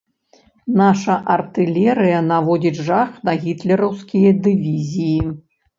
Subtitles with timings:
[0.79, 5.17] Наша артылерыя наводзіць жах на гітлераўскія дывізіі.